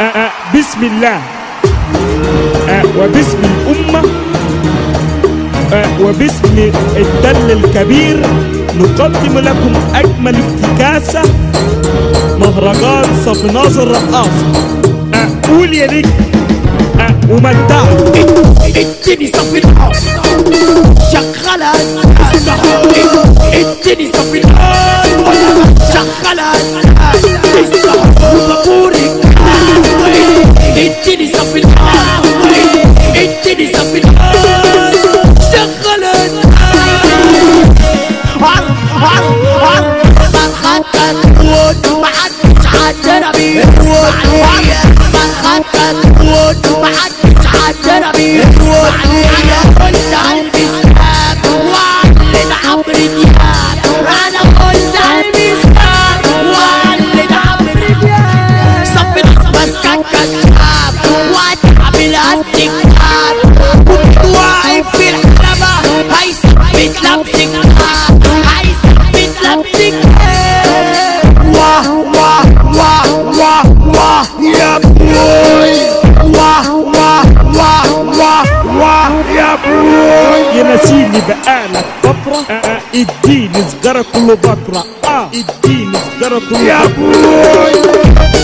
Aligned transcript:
آه، 0.00 0.02
آه، 0.02 0.30
بسم 0.54 0.80
الله. 0.84 1.18
آه، 2.68 2.82
وباسم 2.98 3.38
الأمة. 3.44 4.02
وباسم 6.00 6.70
الدل 6.96 7.50
الكبير. 7.52 8.22
نقدم 8.78 9.38
لكم 9.38 9.72
أجمل 9.94 10.36
افتكاسة 10.36 11.22
مهرجان 12.38 13.04
صف 13.26 13.44
ناظر 13.44 13.88
رقاصة 13.88 14.68
قول 15.48 15.74
يا 15.74 15.86
نجم. 15.86 16.10
ومتعوا 17.30 18.08
اديني 18.66 19.26
صف 19.32 19.54
الحاص 19.54 20.04
شغلها 21.12 21.72
اديني 23.52 24.12
صف 24.12 24.34
الحاص 24.34 25.06
شغلها 25.94 26.52
السهر 27.60 28.08
وطابور 28.34 28.92
Kiddies 33.42 33.74
up 33.74 33.94
in 33.94 34.07
لابسك 67.18 67.50
عايز 68.56 68.76
اثبت 68.84 69.42
لابسك 69.42 69.94
واه 71.54 71.90
واه 71.90 72.46
واه 72.76 73.14
واه 73.38 73.62
واه 73.86 74.26
يا 74.58 74.78
بوي 74.78 75.80
واه 76.38 76.70
واه 76.74 77.24
واه 77.56 77.92
واه 78.18 78.66
واه 78.78 79.10
يا 79.36 79.58
بوي 79.66 80.60
ينسيني 80.60 81.20
بقالك 81.28 81.84
فترة 82.02 82.60
اديني 82.94 83.64
سجارة 83.80 84.04
كله 84.14 84.34
بطرة 84.34 84.84
آه 85.04 85.28
اديني 85.34 85.98
سجارة 86.18 86.42
كله 86.50 86.58
يا 86.60 86.86
بوي 86.86 88.37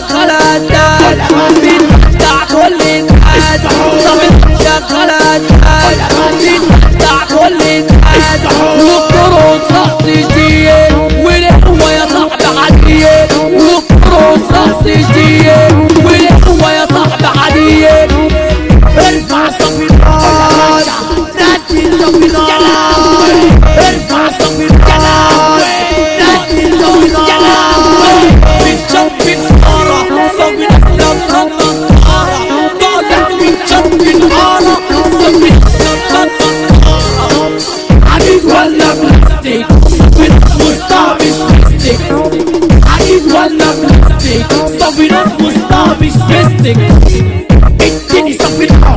Kalata, 0.00 0.84
Kalata, 1.28 1.63
and 43.44 43.60
a 43.60 43.64
plastic 43.64 44.46
So 44.80 44.98
we 44.98 45.08
don't 45.08 45.40
must 45.40 45.56
have 45.70 46.02
it 46.02 46.14
plastic 46.14 46.76
It 47.80 47.94
takes 48.10 48.93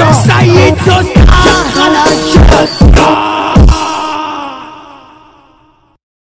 Said 0.00 0.78
so 0.78 1.39